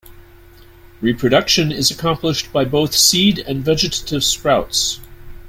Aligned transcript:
Reproduction 0.99 1.71
is 1.71 1.91
accomplished 1.91 2.51
by 2.51 2.65
both 2.65 2.95
seed 2.95 3.37
and 3.37 3.63
vegetative 3.63 4.23
sprouts. 4.23 4.99